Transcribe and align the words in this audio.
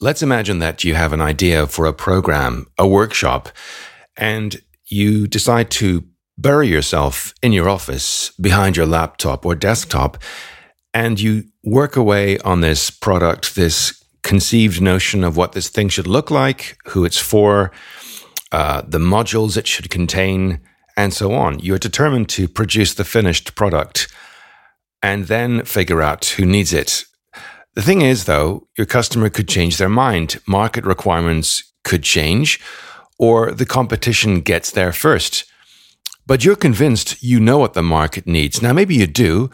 let's 0.00 0.22
imagine 0.22 0.58
that 0.60 0.82
you 0.82 0.94
have 0.94 1.12
an 1.12 1.20
idea 1.20 1.66
for 1.66 1.86
a 1.86 1.92
program, 1.92 2.66
a 2.78 2.86
workshop, 2.86 3.50
and 4.16 4.62
you 4.86 5.26
decide 5.26 5.70
to 5.70 6.04
bury 6.38 6.68
yourself 6.68 7.34
in 7.42 7.52
your 7.52 7.68
office 7.68 8.30
behind 8.40 8.76
your 8.76 8.86
laptop 8.86 9.44
or 9.44 9.54
desktop, 9.54 10.16
and 10.94 11.20
you 11.20 11.44
work 11.62 11.96
away 11.96 12.38
on 12.38 12.62
this 12.62 12.90
product, 12.90 13.54
this 13.54 14.02
conceived 14.22 14.80
notion 14.80 15.22
of 15.22 15.36
what 15.36 15.52
this 15.52 15.68
thing 15.68 15.88
should 15.88 16.06
look 16.06 16.30
like, 16.30 16.78
who 16.86 17.04
it's 17.04 17.18
for, 17.18 17.70
uh, 18.52 18.82
the 18.86 18.98
modules 18.98 19.56
it 19.56 19.66
should 19.66 19.90
contain, 19.90 20.60
and 20.96 21.12
so 21.12 21.32
on. 21.32 21.58
You're 21.60 21.78
determined 21.78 22.28
to 22.30 22.48
produce 22.48 22.94
the 22.94 23.04
finished 23.04 23.54
product 23.54 24.08
and 25.02 25.26
then 25.26 25.64
figure 25.64 26.02
out 26.02 26.24
who 26.24 26.44
needs 26.44 26.72
it. 26.72 27.04
The 27.74 27.82
thing 27.82 28.00
is, 28.00 28.24
though, 28.24 28.66
your 28.76 28.86
customer 28.86 29.30
could 29.30 29.48
change 29.48 29.76
their 29.76 29.88
mind, 29.88 30.40
market 30.46 30.84
requirements 30.84 31.72
could 31.84 32.02
change, 32.02 32.60
or 33.18 33.52
the 33.52 33.66
competition 33.66 34.40
gets 34.40 34.70
there 34.70 34.92
first. 34.92 35.44
But 36.26 36.44
you're 36.44 36.56
convinced 36.56 37.22
you 37.22 37.38
know 37.38 37.58
what 37.58 37.74
the 37.74 37.82
market 37.82 38.26
needs. 38.26 38.60
Now, 38.60 38.72
maybe 38.72 38.96
you 38.96 39.06
do, 39.06 39.50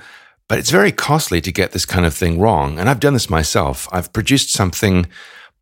but 0.49 0.59
it's 0.59 0.71
very 0.71 0.93
costly 0.93 1.41
to 1.43 1.53
get 1.53 1.73
this 1.73 1.85
kind 1.85 2.07
of 2.07 2.15
thing 2.15 2.39
wrong. 2.39 2.79
And 2.79 2.89
I've 2.89 3.01
done 3.01 3.13
this 3.13 3.29
myself. 3.29 3.87
I've 3.93 4.13
produced 4.13 4.51
something 4.51 5.07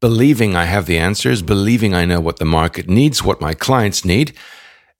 believing 0.01 0.55
I 0.55 0.67
have 0.67 0.87
the 0.87 0.99
answers, 0.99 1.43
believing 1.43 1.95
I 1.95 2.05
know 2.05 2.21
what 2.21 2.39
the 2.39 2.45
market 2.45 2.89
needs, 2.89 3.25
what 3.25 3.41
my 3.41 3.55
clients 3.55 4.05
need. 4.05 4.33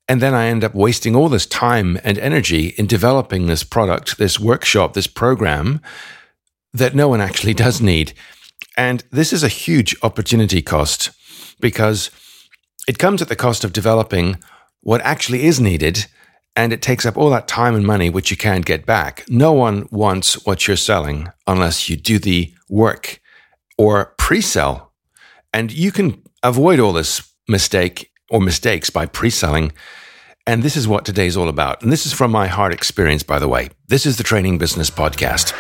And 0.09 0.21
then 0.21 0.35
I 0.35 0.47
end 0.47 0.65
up 0.65 0.75
wasting 0.75 1.15
all 1.15 1.29
this 1.29 1.47
time 1.47 2.01
and 2.03 2.19
energy 2.19 2.69
in 2.79 2.87
developing 2.87 3.47
this 3.47 3.63
product, 3.63 4.19
this 4.19 4.41
workshop, 4.41 4.95
this 4.95 5.07
program 5.07 5.81
that 6.75 6.95
no 6.95 7.09
one 7.09 7.21
actually 7.21 7.55
does 7.55 7.81
need. 7.81 8.13
And 8.77 9.05
this 9.11 9.33
is 9.33 9.43
a 9.43 9.49
huge 9.49 9.97
opportunity 10.03 10.61
cost 10.61 11.11
because 11.61 12.11
it 12.87 12.99
comes 12.99 13.23
at 13.23 13.29
the 13.29 13.37
cost 13.37 13.65
of 13.65 13.73
developing 13.73 14.37
what 14.81 15.01
actually 15.01 15.45
is 15.45 15.61
needed 15.61 16.07
and 16.57 16.73
it 16.73 16.83
takes 16.83 17.07
up 17.07 17.17
all 17.17 17.31
that 17.31 17.49
time 17.49 17.75
and 17.75 17.87
money 17.87 18.11
which 18.11 18.31
you 18.31 18.37
can't 18.37 18.65
get 18.65 18.87
back. 18.87 19.25
No 19.29 19.53
one 19.53 19.89
wants 19.91 20.45
what 20.45 20.67
you're 20.69 20.77
selling 20.77 21.29
unless 21.47 21.89
you 21.89 21.97
do 21.97 22.19
the 22.19 22.53
work 22.69 23.21
or 23.79 24.15
pre-sell. 24.19 24.93
And 25.53 25.73
you 25.73 25.91
can 25.91 26.23
avoid 26.43 26.79
all 26.81 26.93
this 26.93 27.33
mistake 27.49 28.11
or 28.31 28.41
mistakes 28.41 28.91
by 28.91 29.07
pre-selling. 29.07 29.73
And 30.47 30.63
this 30.63 30.77
is 30.77 30.87
what 30.87 31.05
today's 31.05 31.37
all 31.37 31.49
about. 31.49 31.83
And 31.83 31.91
this 31.91 32.07
is 32.07 32.13
from 32.13 32.31
my 32.31 32.47
hard 32.47 32.73
experience, 32.73 33.23
by 33.23 33.39
the 33.39 33.49
way. 33.49 33.71
This 33.89 34.07
is 34.07 34.17
the 34.17 34.25
Training 34.25 34.59
Business 34.59 34.91
Podcast. 34.91 35.53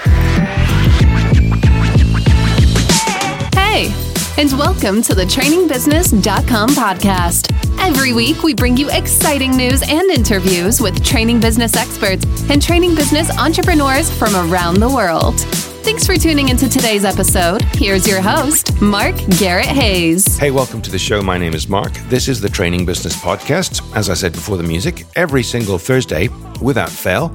Hey, 3.74 3.92
and 4.38 4.52
welcome 4.52 5.02
to 5.02 5.16
the 5.16 5.24
trainingbusiness.com 5.24 6.68
podcast. 6.68 7.52
Every 7.80 8.12
week, 8.12 8.44
we 8.44 8.54
bring 8.54 8.76
you 8.76 8.88
exciting 8.88 9.56
news 9.56 9.82
and 9.82 10.08
interviews 10.12 10.80
with 10.80 11.04
training 11.04 11.40
business 11.40 11.74
experts 11.74 12.24
and 12.48 12.62
training 12.62 12.94
business 12.94 13.36
entrepreneurs 13.36 14.16
from 14.16 14.36
around 14.36 14.78
the 14.78 14.88
world. 14.88 15.40
Thanks 15.82 16.06
for 16.06 16.16
tuning 16.16 16.50
into 16.50 16.68
today's 16.68 17.04
episode. 17.04 17.62
Here's 17.74 18.06
your 18.06 18.20
host, 18.20 18.80
Mark 18.80 19.16
Garrett 19.40 19.66
Hayes. 19.66 20.38
Hey, 20.38 20.52
welcome 20.52 20.80
to 20.80 20.90
the 20.92 20.98
show. 21.00 21.20
My 21.20 21.36
name 21.36 21.52
is 21.52 21.68
Mark. 21.68 21.94
This 22.08 22.28
is 22.28 22.40
the 22.40 22.48
Training 22.48 22.86
Business 22.86 23.16
Podcast. 23.16 23.82
As 23.96 24.08
I 24.08 24.14
said 24.14 24.34
before 24.34 24.56
the 24.56 24.62
music, 24.62 25.04
every 25.16 25.42
single 25.42 25.78
Thursday, 25.78 26.28
without 26.62 26.90
fail, 26.90 27.34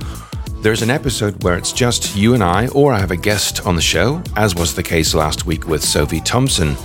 there's 0.61 0.81
an 0.81 0.89
episode 0.89 1.41
where 1.41 1.57
it's 1.57 1.71
just 1.71 2.17
you 2.17 2.33
and 2.33 2.43
I, 2.43 2.67
or 2.69 2.91
I 2.91 2.99
have 2.99 3.11
a 3.11 3.17
guest 3.17 3.65
on 3.65 3.75
the 3.75 3.81
show, 3.81 4.21
as 4.35 4.55
was 4.55 4.75
the 4.75 4.83
case 4.83 5.13
last 5.13 5.45
week 5.45 5.67
with 5.67 5.81
Sophie 5.81 6.19
Thompson. 6.19 6.75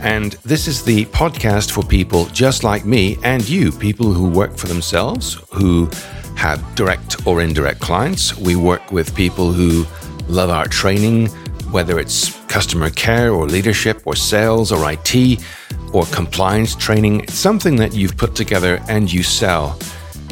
And 0.00 0.32
this 0.44 0.68
is 0.68 0.84
the 0.84 1.06
podcast 1.06 1.72
for 1.72 1.82
people 1.82 2.26
just 2.26 2.62
like 2.62 2.84
me 2.84 3.18
and 3.24 3.46
you, 3.48 3.72
people 3.72 4.12
who 4.12 4.30
work 4.30 4.56
for 4.56 4.68
themselves, 4.68 5.34
who 5.52 5.90
have 6.36 6.64
direct 6.76 7.26
or 7.26 7.42
indirect 7.42 7.80
clients. 7.80 8.38
We 8.38 8.54
work 8.54 8.92
with 8.92 9.14
people 9.16 9.52
who 9.52 9.84
love 10.28 10.50
our 10.50 10.66
training, 10.66 11.26
whether 11.72 11.98
it's 11.98 12.40
customer 12.46 12.90
care 12.90 13.32
or 13.32 13.46
leadership 13.46 14.02
or 14.04 14.14
sales 14.14 14.70
or 14.70 14.90
IT 14.90 15.44
or 15.92 16.06
compliance 16.06 16.76
training. 16.76 17.22
It's 17.22 17.34
something 17.34 17.74
that 17.76 17.92
you've 17.92 18.16
put 18.16 18.36
together 18.36 18.80
and 18.88 19.12
you 19.12 19.24
sell. 19.24 19.78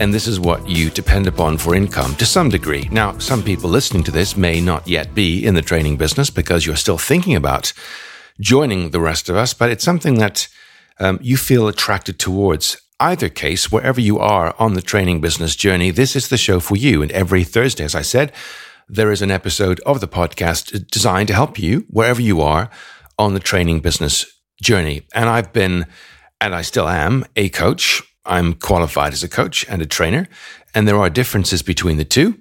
And 0.01 0.15
this 0.15 0.29
is 0.29 0.39
what 0.39 0.69
you 0.69 0.91
depend 0.91 1.27
upon 1.27 1.59
for 1.59 1.75
income 1.75 2.15
to 2.17 2.25
some 2.25 2.49
degree. 2.49 2.89
Now, 2.93 3.19
some 3.19 3.43
people 3.43 3.69
listening 3.69 4.05
to 4.05 4.13
this 4.13 4.37
may 4.37 4.61
not 4.61 4.87
yet 4.87 5.13
be 5.13 5.45
in 5.45 5.55
the 5.55 5.63
training 5.63 5.97
business 5.97 6.31
because 6.31 6.65
you're 6.65 6.77
still 6.77 6.99
thinking 6.99 7.35
about 7.35 7.73
joining 8.41 8.91
the 8.91 9.01
rest 9.01 9.29
of 9.29 9.35
us, 9.35 9.55
but 9.55 9.71
it's 9.71 9.83
something 9.83 10.15
that 10.19 10.47
um, 11.01 11.19
you 11.21 11.37
feel 11.37 11.67
attracted 11.67 12.19
towards. 12.19 12.81
Either 13.01 13.29
case, 13.29 13.71
wherever 13.71 14.01
you 14.01 14.19
are 14.19 14.55
on 14.59 14.75
the 14.75 14.83
training 14.83 15.21
business 15.21 15.55
journey, 15.57 15.91
this 15.91 16.17
is 16.17 16.29
the 16.29 16.37
show 16.37 16.59
for 16.61 16.77
you. 16.77 17.03
And 17.03 17.13
every 17.13 17.45
Thursday, 17.45 17.85
as 17.85 17.95
I 17.95 18.03
said, 18.03 18.33
there 18.89 19.13
is 19.13 19.23
an 19.23 19.31
episode 19.31 19.81
of 19.81 20.01
the 20.01 20.09
podcast 20.09 20.91
designed 20.91 21.29
to 21.29 21.35
help 21.35 21.59
you 21.59 21.87
wherever 21.91 22.23
you 22.23 22.41
are 22.41 22.71
on 23.19 23.35
the 23.35 23.41
training 23.41 23.81
business 23.81 24.27
journey. 24.63 25.03
And 25.13 25.29
I've 25.29 25.53
been, 25.53 25.87
and 26.41 26.55
I 26.55 26.63
still 26.63 26.89
am, 26.89 27.25
a 27.37 27.49
coach. 27.51 28.03
I'm 28.29 28.55
qualified 28.55 29.13
as 29.13 29.25
a 29.25 29.29
coach 29.29 29.67
and 29.69 29.83
a 29.83 29.87
trainer. 29.87 30.29
And 30.75 30.87
there 30.87 30.99
are 30.99 31.11
differences 31.11 31.63
between 31.63 31.97
the 31.97 32.05
two. 32.05 32.39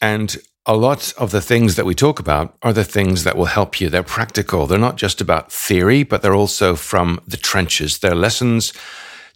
And 0.00 0.36
a 0.66 0.76
lot 0.76 1.12
of 1.16 1.30
the 1.30 1.40
things 1.40 1.76
that 1.76 1.86
we 1.86 1.94
talk 1.94 2.18
about 2.18 2.56
are 2.62 2.72
the 2.72 2.84
things 2.84 3.24
that 3.24 3.36
will 3.36 3.46
help 3.46 3.80
you. 3.80 3.88
They're 3.88 4.02
practical. 4.02 4.66
They're 4.66 4.78
not 4.78 4.96
just 4.96 5.20
about 5.20 5.50
theory, 5.50 6.02
but 6.02 6.22
they're 6.22 6.34
also 6.34 6.74
from 6.74 7.20
the 7.26 7.36
trenches. 7.36 7.98
They're 7.98 8.14
lessons, 8.14 8.72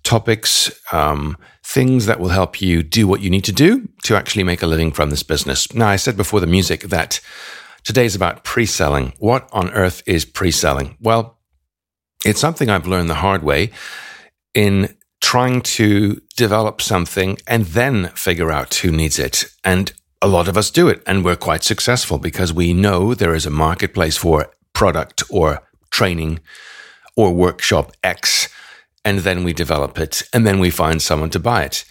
topics, 0.02 0.70
um, 0.92 1.36
things 1.62 2.06
that 2.06 2.18
will 2.18 2.30
help 2.30 2.60
you 2.60 2.82
do 2.82 3.06
what 3.06 3.20
you 3.20 3.30
need 3.30 3.44
to 3.44 3.52
do 3.52 3.88
to 4.04 4.16
actually 4.16 4.44
make 4.44 4.62
a 4.62 4.66
living 4.66 4.90
from 4.90 5.10
this 5.10 5.22
business. 5.22 5.72
Now, 5.72 5.88
I 5.88 5.96
said 5.96 6.16
before 6.16 6.40
the 6.40 6.46
music 6.46 6.82
that 6.82 7.20
today 7.84 8.04
is 8.04 8.16
about 8.16 8.42
pre 8.42 8.66
selling. 8.66 9.12
What 9.18 9.48
on 9.52 9.70
earth 9.70 10.02
is 10.06 10.24
pre 10.24 10.50
selling? 10.50 10.96
Well, 11.00 11.38
it's 12.24 12.40
something 12.40 12.68
I've 12.68 12.88
learned 12.88 13.08
the 13.08 13.14
hard 13.14 13.42
way 13.42 13.70
in 14.52 14.96
trying 15.30 15.60
to 15.60 16.20
develop 16.36 16.82
something 16.82 17.38
and 17.46 17.64
then 17.66 18.08
figure 18.16 18.50
out 18.50 18.74
who 18.74 18.90
needs 18.90 19.16
it. 19.16 19.44
And 19.62 19.92
a 20.20 20.26
lot 20.26 20.48
of 20.48 20.56
us 20.56 20.72
do 20.72 20.88
it 20.88 21.00
and 21.06 21.24
we're 21.24 21.36
quite 21.36 21.62
successful 21.62 22.18
because 22.18 22.52
we 22.52 22.72
know 22.74 23.14
there 23.14 23.36
is 23.36 23.46
a 23.46 23.58
marketplace 23.66 24.16
for 24.16 24.52
product 24.72 25.22
or 25.30 25.62
training 25.92 26.40
or 27.14 27.32
workshop 27.32 27.92
X. 28.02 28.48
And 29.04 29.20
then 29.20 29.44
we 29.44 29.52
develop 29.52 30.00
it 30.00 30.24
and 30.32 30.44
then 30.44 30.58
we 30.58 30.68
find 30.68 31.00
someone 31.00 31.30
to 31.30 31.38
buy 31.38 31.62
it. 31.62 31.84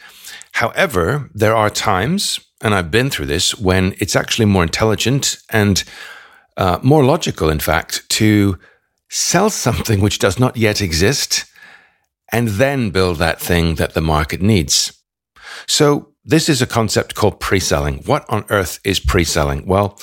However, 0.51 1.29
there 1.33 1.55
are 1.55 1.69
times, 1.69 2.41
and 2.61 2.75
I've 2.75 2.91
been 2.91 3.09
through 3.09 3.27
this, 3.27 3.57
when 3.57 3.95
it's 3.99 4.17
actually 4.17 4.47
more 4.47 4.63
intelligent 4.63 5.37
and 5.49 5.81
uh, 6.57 6.79
more 6.83 7.05
logical, 7.05 7.49
in 7.49 7.59
fact, 7.59 8.03
to 8.19 8.59
sell 9.07 9.49
something 9.49 10.01
which 10.01 10.19
does 10.19 10.39
not 10.39 10.57
yet 10.57 10.81
exist 10.81 11.45
and 12.31 12.47
then 12.47 12.89
build 12.91 13.17
that 13.17 13.39
thing 13.39 13.75
that 13.75 13.93
the 13.93 14.01
market 14.01 14.41
needs. 14.41 14.93
So 15.67 16.13
this 16.23 16.49
is 16.49 16.61
a 16.61 16.67
concept 16.67 17.15
called 17.15 17.39
pre 17.39 17.59
selling. 17.59 18.03
What 18.05 18.25
on 18.29 18.45
earth 18.49 18.79
is 18.83 18.99
pre 18.99 19.23
selling? 19.23 19.65
Well, 19.65 19.99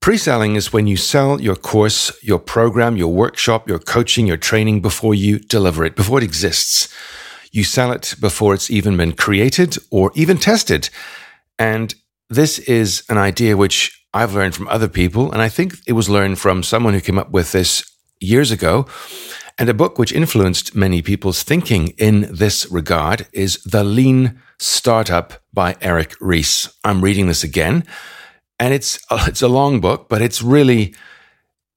pre 0.00 0.16
selling 0.16 0.56
is 0.56 0.72
when 0.72 0.86
you 0.86 0.96
sell 0.96 1.40
your 1.40 1.56
course, 1.56 2.12
your 2.22 2.38
program, 2.38 2.96
your 2.96 3.12
workshop, 3.12 3.68
your 3.68 3.78
coaching, 3.78 4.26
your 4.26 4.36
training 4.36 4.82
before 4.82 5.14
you 5.14 5.38
deliver 5.38 5.84
it, 5.84 5.96
before 5.96 6.18
it 6.18 6.24
exists. 6.24 6.92
You 7.50 7.64
sell 7.64 7.92
it 7.92 8.14
before 8.20 8.54
it's 8.54 8.70
even 8.70 8.96
been 8.96 9.12
created 9.12 9.76
or 9.90 10.10
even 10.14 10.38
tested. 10.38 10.88
And 11.58 11.94
this 12.30 12.58
is 12.58 13.04
an 13.08 13.18
idea 13.18 13.56
which 13.56 14.06
I've 14.14 14.34
learned 14.34 14.54
from 14.54 14.68
other 14.68 14.88
people. 14.88 15.30
And 15.32 15.42
I 15.42 15.48
think 15.48 15.74
it 15.86 15.92
was 15.92 16.08
learned 16.08 16.38
from 16.38 16.62
someone 16.62 16.94
who 16.94 17.00
came 17.00 17.18
up 17.18 17.30
with 17.30 17.52
this 17.52 17.84
years 18.20 18.50
ago. 18.50 18.86
And 19.58 19.68
a 19.68 19.74
book 19.74 19.98
which 19.98 20.12
influenced 20.12 20.74
many 20.74 21.02
people's 21.02 21.42
thinking 21.42 21.88
in 21.98 22.28
this 22.30 22.70
regard 22.70 23.26
is 23.32 23.62
The 23.64 23.84
Lean 23.84 24.40
Startup 24.58 25.34
by 25.52 25.76
Eric 25.80 26.14
Ries. 26.20 26.72
I'm 26.84 27.02
reading 27.02 27.26
this 27.26 27.44
again, 27.44 27.84
and 28.58 28.72
it's 28.72 28.98
it's 29.10 29.42
a 29.42 29.48
long 29.48 29.80
book, 29.80 30.08
but 30.08 30.22
it's 30.22 30.42
really 30.42 30.94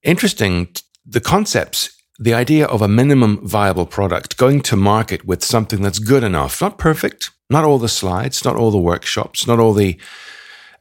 interesting. 0.04 0.69
The 1.06 1.22
concepts, 1.22 2.01
the 2.18 2.33
idea 2.33 2.66
of 2.66 2.81
a 2.81 2.88
minimum 2.88 3.45
viable 3.45 3.86
product, 3.86 4.38
going 4.38 4.62
to 4.62 4.75
market 4.75 5.25
with 5.25 5.44
something 5.44 5.81
that's 5.81 6.00
good 6.00 6.24
enough, 6.24 6.62
not 6.62 6.78
perfect, 6.78 7.31
not 7.50 7.66
all 7.66 7.78
the 7.78 7.89
slides, 7.89 8.44
not 8.45 8.56
all 8.56 8.71
the 8.71 8.78
workshops, 8.78 9.45
not 9.45 9.60
all 9.60 9.74
the 9.74 10.00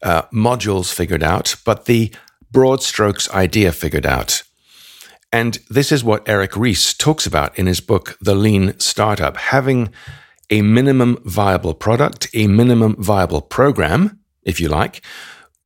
uh, 0.02 0.22
modules 0.32 0.92
figured 0.92 1.22
out, 1.22 1.56
but 1.64 1.86
the 1.86 2.14
broad 2.50 2.82
strokes 2.82 3.28
idea 3.30 3.72
figured 3.72 4.06
out. 4.06 4.42
And 5.34 5.58
this 5.68 5.90
is 5.90 6.04
what 6.04 6.28
Eric 6.28 6.56
Ries 6.56 6.94
talks 6.94 7.26
about 7.26 7.58
in 7.58 7.66
his 7.66 7.80
book, 7.80 8.16
The 8.20 8.36
Lean 8.36 8.78
Startup, 8.78 9.36
having 9.36 9.92
a 10.48 10.62
minimum 10.62 11.18
viable 11.24 11.74
product, 11.74 12.28
a 12.34 12.46
minimum 12.46 12.94
viable 13.02 13.40
program, 13.40 14.20
if 14.44 14.60
you 14.60 14.68
like, 14.68 15.04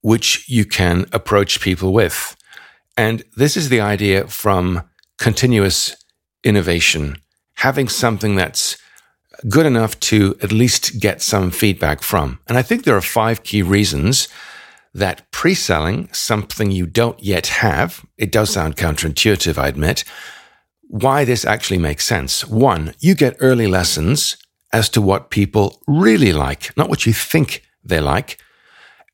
which 0.01 0.49
you 0.49 0.65
can 0.65 1.05
approach 1.13 1.61
people 1.61 1.93
with. 1.93 2.35
And 2.97 3.23
this 3.37 3.59
is 3.59 3.69
the 3.69 3.83
idea 3.83 4.27
from 4.29 4.89
continuous 5.19 5.95
innovation, 6.43 7.19
having 7.57 7.91
something 7.91 8.37
that's 8.37 8.79
good 9.51 9.67
enough 9.67 10.01
to 10.01 10.35
at 10.43 10.51
least 10.51 10.99
get 10.99 11.21
some 11.21 11.51
feedback 11.51 12.01
from. 12.01 12.39
And 12.49 12.57
I 12.57 12.63
think 12.63 12.85
there 12.85 12.97
are 12.97 13.03
five 13.03 13.43
key 13.43 13.61
reasons 13.61 14.29
that 14.95 15.31
pre 15.31 15.55
selling 15.55 16.09
something 16.13 16.71
you 16.71 16.87
don't 16.87 17.23
yet 17.23 17.47
have, 17.49 18.05
it 18.17 18.33
does 18.33 18.51
sound 18.51 18.77
counterintuitive, 18.77 19.59
I 19.59 19.69
admit, 19.69 20.05
why 20.89 21.25
this 21.25 21.45
actually 21.45 21.79
makes 21.79 22.07
sense. 22.07 22.47
One, 22.47 22.95
you 22.99 23.15
get 23.15 23.37
early 23.41 23.67
lessons 23.67 24.37
as 24.73 24.89
to 24.91 25.03
what 25.03 25.31
people 25.31 25.83
really 25.87 26.33
like, 26.33 26.77
not 26.77 26.89
what 26.89 27.07
you 27.07 27.13
think 27.13 27.63
they 27.85 28.01
like. 28.01 28.39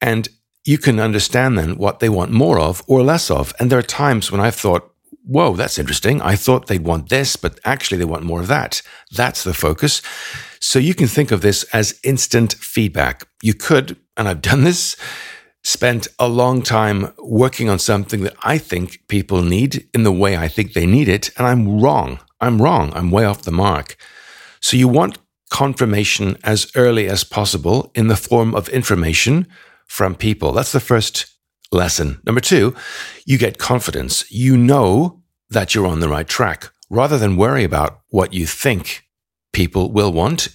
And 0.00 0.28
you 0.64 0.78
can 0.78 0.98
understand 0.98 1.58
then 1.58 1.76
what 1.76 2.00
they 2.00 2.08
want 2.08 2.30
more 2.30 2.58
of 2.58 2.82
or 2.86 3.02
less 3.02 3.30
of. 3.30 3.54
And 3.58 3.70
there 3.70 3.78
are 3.78 3.82
times 3.82 4.32
when 4.32 4.40
I've 4.40 4.54
thought, 4.54 4.90
whoa, 5.26 5.54
that's 5.54 5.78
interesting. 5.78 6.20
I 6.22 6.36
thought 6.36 6.66
they'd 6.66 6.84
want 6.84 7.08
this, 7.08 7.36
but 7.36 7.58
actually 7.64 7.98
they 7.98 8.04
want 8.04 8.24
more 8.24 8.40
of 8.40 8.48
that. 8.48 8.82
That's 9.12 9.44
the 9.44 9.54
focus. 9.54 10.02
So 10.60 10.78
you 10.78 10.94
can 10.94 11.06
think 11.06 11.30
of 11.30 11.40
this 11.40 11.64
as 11.72 11.98
instant 12.02 12.54
feedback. 12.54 13.26
You 13.42 13.54
could, 13.54 13.96
and 14.16 14.28
I've 14.28 14.42
done 14.42 14.64
this, 14.64 14.96
spent 15.64 16.06
a 16.18 16.28
long 16.28 16.62
time 16.62 17.12
working 17.18 17.68
on 17.70 17.78
something 17.78 18.22
that 18.22 18.36
I 18.42 18.58
think 18.58 19.00
people 19.08 19.42
need 19.42 19.88
in 19.94 20.04
the 20.04 20.12
way 20.12 20.36
I 20.36 20.46
think 20.46 20.72
they 20.72 20.86
need 20.86 21.08
it. 21.08 21.30
And 21.36 21.46
I'm 21.46 21.80
wrong. 21.80 22.20
I'm 22.40 22.60
wrong. 22.60 22.92
I'm 22.94 23.10
way 23.10 23.24
off 23.24 23.42
the 23.42 23.50
mark. 23.50 23.96
So 24.60 24.76
you 24.76 24.88
want 24.88 25.18
confirmation 25.50 26.36
as 26.44 26.70
early 26.74 27.08
as 27.08 27.24
possible 27.24 27.90
in 27.94 28.08
the 28.08 28.16
form 28.16 28.54
of 28.54 28.68
information 28.68 29.46
from 29.86 30.14
people. 30.14 30.52
That's 30.52 30.72
the 30.72 30.80
first 30.80 31.26
lesson. 31.72 32.20
Number 32.26 32.40
two, 32.40 32.74
you 33.24 33.38
get 33.38 33.58
confidence. 33.58 34.30
You 34.30 34.56
know 34.56 35.22
that 35.50 35.74
you're 35.74 35.86
on 35.86 36.00
the 36.00 36.08
right 36.08 36.28
track 36.28 36.70
rather 36.90 37.18
than 37.18 37.36
worry 37.36 37.64
about 37.64 38.00
what 38.10 38.34
you 38.34 38.46
think 38.46 39.04
people 39.52 39.90
will 39.90 40.12
want 40.12 40.48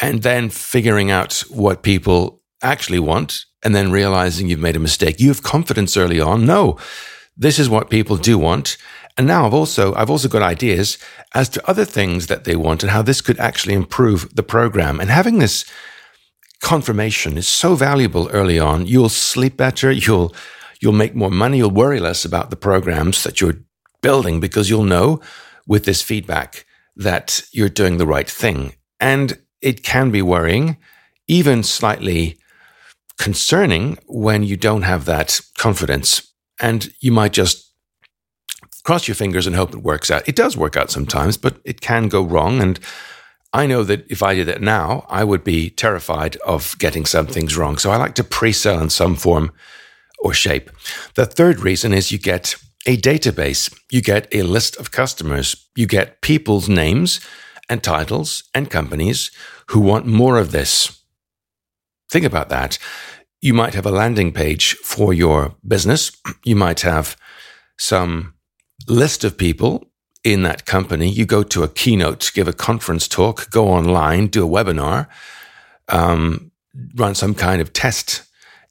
and 0.00 0.22
then 0.22 0.50
figuring 0.50 1.10
out 1.10 1.44
what 1.48 1.82
people 1.82 2.41
actually 2.62 2.98
want 2.98 3.44
and 3.62 3.74
then 3.74 3.92
realizing 3.92 4.48
you've 4.48 4.58
made 4.58 4.76
a 4.76 4.80
mistake. 4.80 5.20
You 5.20 5.28
have 5.28 5.42
confidence 5.42 5.96
early 5.96 6.20
on. 6.20 6.46
No, 6.46 6.78
this 7.36 7.58
is 7.58 7.68
what 7.68 7.90
people 7.90 8.16
do 8.16 8.38
want. 8.38 8.76
And 9.16 9.26
now 9.26 9.46
I've 9.46 9.54
also, 9.54 9.94
I've 9.94 10.10
also 10.10 10.28
got 10.28 10.42
ideas 10.42 10.98
as 11.34 11.48
to 11.50 11.68
other 11.68 11.84
things 11.84 12.26
that 12.28 12.44
they 12.44 12.56
want 12.56 12.82
and 12.82 12.90
how 12.90 13.02
this 13.02 13.20
could 13.20 13.38
actually 13.38 13.74
improve 13.74 14.34
the 14.34 14.42
program. 14.42 15.00
And 15.00 15.10
having 15.10 15.38
this 15.38 15.64
confirmation 16.60 17.36
is 17.36 17.46
so 17.46 17.74
valuable 17.74 18.28
early 18.30 18.58
on. 18.58 18.86
You'll 18.86 19.08
sleep 19.08 19.56
better. 19.56 19.90
You'll, 19.90 20.34
you'll 20.80 20.92
make 20.92 21.14
more 21.14 21.30
money. 21.30 21.58
You'll 21.58 21.70
worry 21.70 22.00
less 22.00 22.24
about 22.24 22.50
the 22.50 22.56
programs 22.56 23.22
that 23.24 23.40
you're 23.40 23.58
building 24.00 24.40
because 24.40 24.70
you'll 24.70 24.84
know 24.84 25.20
with 25.66 25.84
this 25.84 26.02
feedback 26.02 26.64
that 26.96 27.42
you're 27.52 27.68
doing 27.68 27.98
the 27.98 28.06
right 28.06 28.28
thing. 28.28 28.74
And 28.98 29.38
it 29.60 29.82
can 29.82 30.10
be 30.10 30.22
worrying, 30.22 30.76
even 31.26 31.62
slightly 31.62 32.38
concerning 33.18 33.98
when 34.06 34.42
you 34.42 34.56
don't 34.56 34.82
have 34.82 35.04
that 35.04 35.40
confidence 35.58 36.32
and 36.60 36.92
you 37.00 37.12
might 37.12 37.32
just 37.32 37.72
cross 38.84 39.06
your 39.06 39.14
fingers 39.14 39.46
and 39.46 39.56
hope 39.56 39.72
it 39.72 39.82
works 39.82 40.10
out. 40.10 40.28
It 40.28 40.36
does 40.36 40.56
work 40.56 40.76
out 40.76 40.90
sometimes, 40.90 41.36
but 41.36 41.60
it 41.64 41.80
can 41.80 42.08
go 42.08 42.22
wrong. 42.22 42.60
And 42.60 42.80
I 43.52 43.66
know 43.66 43.84
that 43.84 44.10
if 44.10 44.22
I 44.22 44.34
did 44.34 44.48
it 44.48 44.60
now, 44.60 45.06
I 45.08 45.24
would 45.24 45.44
be 45.44 45.70
terrified 45.70 46.36
of 46.36 46.76
getting 46.78 47.04
some 47.04 47.26
things 47.26 47.56
wrong. 47.56 47.78
So 47.78 47.90
I 47.90 47.96
like 47.96 48.14
to 48.16 48.24
pre 48.24 48.52
sell 48.52 48.80
in 48.80 48.90
some 48.90 49.14
form 49.14 49.52
or 50.20 50.32
shape. 50.32 50.70
The 51.14 51.26
third 51.26 51.60
reason 51.60 51.92
is 51.92 52.12
you 52.12 52.18
get 52.18 52.56
a 52.86 52.96
database, 52.96 53.72
you 53.90 54.00
get 54.00 54.26
a 54.32 54.42
list 54.42 54.76
of 54.76 54.90
customers, 54.90 55.68
you 55.76 55.86
get 55.86 56.20
people's 56.20 56.68
names 56.68 57.20
and 57.68 57.82
titles 57.82 58.44
and 58.54 58.70
companies 58.70 59.30
who 59.68 59.80
want 59.80 60.06
more 60.06 60.38
of 60.38 60.50
this. 60.52 61.01
Think 62.12 62.26
about 62.26 62.50
that. 62.50 62.78
You 63.40 63.54
might 63.54 63.72
have 63.72 63.86
a 63.86 63.90
landing 63.90 64.32
page 64.32 64.74
for 64.74 65.14
your 65.14 65.56
business. 65.66 66.12
You 66.44 66.56
might 66.56 66.80
have 66.80 67.16
some 67.78 68.34
list 68.86 69.24
of 69.24 69.38
people 69.38 69.86
in 70.22 70.42
that 70.42 70.66
company. 70.66 71.08
You 71.08 71.24
go 71.24 71.42
to 71.44 71.62
a 71.62 71.68
keynote, 71.68 72.30
give 72.34 72.48
a 72.48 72.52
conference 72.52 73.08
talk, 73.08 73.50
go 73.50 73.68
online, 73.68 74.26
do 74.26 74.44
a 74.44 74.48
webinar, 74.48 75.06
um, 75.88 76.50
run 76.96 77.14
some 77.14 77.34
kind 77.34 77.62
of 77.62 77.72
test, 77.72 78.24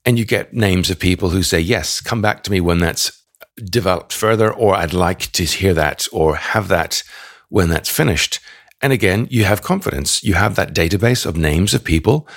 and 0.06 0.20
you 0.20 0.26
get 0.26 0.54
names 0.54 0.92
of 0.92 1.00
people 1.00 1.30
who 1.30 1.42
say, 1.42 1.60
Yes, 1.60 2.02
come 2.02 2.22
back 2.22 2.44
to 2.44 2.52
me 2.52 2.62
when 2.62 2.80
that's 2.80 3.24
developed 3.64 4.14
further, 4.14 4.54
or 4.54 4.76
I'd 4.76 4.94
like 4.94 5.32
to 5.32 5.44
hear 5.46 5.74
that 5.74 6.08
or 6.12 6.36
have 6.36 6.68
that 6.68 7.04
when 7.50 7.70
that's 7.70 7.90
finished. 7.90 8.40
And 8.82 8.94
again, 8.94 9.28
you 9.32 9.46
have 9.46 9.64
confidence. 9.64 10.24
You 10.24 10.36
have 10.36 10.56
that 10.56 10.76
database 10.76 11.26
of 11.26 11.36
names 11.38 11.74
of 11.74 11.84
people 11.84 12.28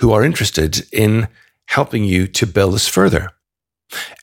who 0.00 0.12
are 0.12 0.24
interested 0.24 0.86
in 0.92 1.28
helping 1.66 2.04
you 2.04 2.26
to 2.26 2.46
build 2.46 2.74
this 2.74 2.88
further. 2.88 3.30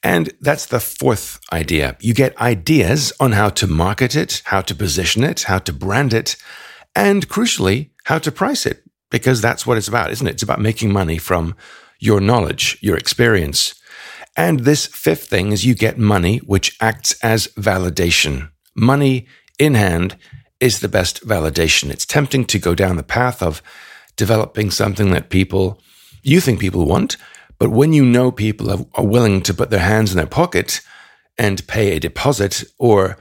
And 0.03 0.33
that's 0.41 0.65
the 0.65 0.79
fourth 0.79 1.39
idea. 1.51 1.97
You 1.99 2.13
get 2.13 2.39
ideas 2.39 3.13
on 3.19 3.33
how 3.33 3.49
to 3.49 3.67
market 3.67 4.15
it, 4.15 4.41
how 4.45 4.61
to 4.61 4.75
position 4.75 5.23
it, 5.23 5.43
how 5.43 5.59
to 5.59 5.73
brand 5.73 6.13
it, 6.13 6.35
and 6.95 7.27
crucially, 7.27 7.91
how 8.05 8.17
to 8.19 8.31
price 8.31 8.65
it, 8.65 8.83
because 9.11 9.41
that's 9.41 9.65
what 9.67 9.77
it's 9.77 9.87
about, 9.87 10.11
isn't 10.11 10.27
it? 10.27 10.31
It's 10.31 10.43
about 10.43 10.61
making 10.61 10.91
money 10.91 11.17
from 11.17 11.55
your 11.99 12.19
knowledge, 12.19 12.77
your 12.81 12.97
experience. 12.97 13.75
And 14.35 14.61
this 14.61 14.85
fifth 14.85 15.27
thing 15.27 15.51
is 15.51 15.65
you 15.65 15.75
get 15.75 15.97
money, 15.97 16.37
which 16.37 16.77
acts 16.79 17.13
as 17.21 17.47
validation. 17.49 18.49
Money 18.75 19.27
in 19.59 19.73
hand 19.75 20.17
is 20.59 20.79
the 20.79 20.87
best 20.87 21.27
validation. 21.27 21.89
It's 21.91 22.05
tempting 22.05 22.45
to 22.45 22.59
go 22.59 22.73
down 22.73 22.97
the 22.97 23.03
path 23.03 23.43
of 23.43 23.61
developing 24.17 24.69
something 24.71 25.11
that 25.11 25.29
people, 25.29 25.81
you 26.21 26.41
think 26.41 26.59
people 26.59 26.85
want, 26.85 27.15
but 27.59 27.69
when 27.69 27.93
you 27.93 28.03
know 28.03 28.31
people 28.31 28.69
are, 28.69 28.85
are 28.95 29.05
willing 29.05 29.41
to 29.43 29.53
put 29.53 29.69
their 29.69 29.79
hands 29.79 30.11
in 30.11 30.17
their 30.17 30.27
pocket 30.27 30.81
and 31.37 31.65
pay 31.67 31.95
a 31.95 31.99
deposit 31.99 32.63
or 32.77 33.17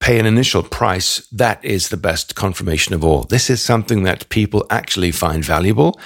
pay 0.00 0.18
an 0.18 0.26
initial 0.26 0.62
price, 0.62 1.26
that 1.28 1.64
is 1.64 1.88
the 1.88 1.96
best 1.96 2.34
confirmation 2.34 2.94
of 2.94 3.02
all. 3.02 3.24
This 3.24 3.50
is 3.50 3.62
something 3.62 4.02
that 4.04 4.28
people 4.28 4.66
actually 4.70 5.10
find 5.10 5.44
valuable, 5.44 5.98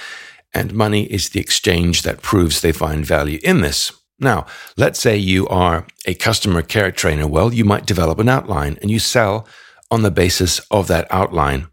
and 0.53 0.73
money 0.73 1.03
is 1.03 1.29
the 1.29 1.39
exchange 1.39 2.01
that 2.03 2.21
proves 2.21 2.61
they 2.61 2.71
find 2.71 3.05
value 3.05 3.39
in 3.43 3.61
this. 3.61 3.91
Now, 4.19 4.45
let's 4.75 4.99
say 4.99 5.15
you 5.17 5.47
are 5.47 5.85
a 6.05 6.13
customer 6.13 6.61
care 6.61 6.91
trainer. 6.91 7.27
Well, 7.27 7.53
you 7.53 7.63
might 7.63 7.85
develop 7.85 8.19
an 8.19 8.29
outline 8.29 8.77
and 8.81 8.91
you 8.91 8.99
sell 8.99 9.47
on 9.91 10.01
the 10.01 10.11
basis 10.11 10.59
of 10.71 10.87
that 10.87 11.07
outline. 11.09 11.67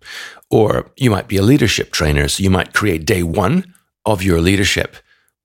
Or 0.50 0.90
you 0.96 1.10
might 1.10 1.28
be 1.28 1.36
a 1.36 1.42
leadership 1.42 1.90
trainer. 1.90 2.28
So 2.28 2.42
you 2.42 2.50
might 2.50 2.74
create 2.74 3.04
day 3.04 3.22
one 3.22 3.74
of 4.04 4.22
your 4.22 4.40
leadership 4.40 4.96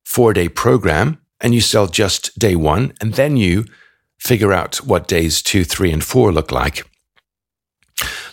four 0.03 0.33
day 0.33 0.49
program 0.49 1.17
and 1.39 1.55
you 1.55 1.61
sell 1.61 1.87
just 1.87 2.37
day 2.37 2.55
one, 2.55 2.93
and 3.01 3.15
then 3.15 3.35
you 3.35 3.65
figure 4.19 4.53
out 4.53 4.77
what 4.77 5.07
days 5.07 5.41
two, 5.41 5.63
three, 5.63 5.91
and 5.91 6.03
four 6.03 6.31
look 6.31 6.51
like. 6.51 6.85